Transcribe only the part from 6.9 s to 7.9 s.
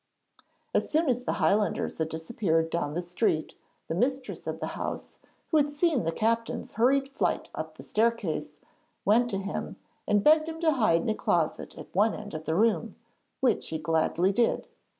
flight up the